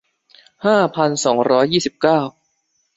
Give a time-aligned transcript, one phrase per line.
[0.65, 2.19] ห้าพันสองร้อยยี่สิบเก้า